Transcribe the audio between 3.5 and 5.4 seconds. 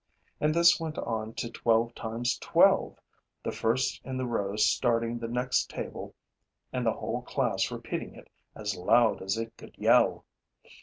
first in the row starting the